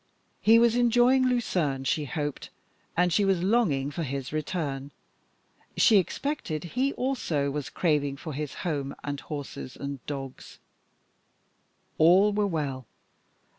[0.41, 2.49] He was enjoying Lucerne, she hoped,
[2.97, 4.89] and she was longing for his return.
[5.77, 10.57] She expected he also was craving for his home and horses and dogs.
[11.99, 12.87] All were well.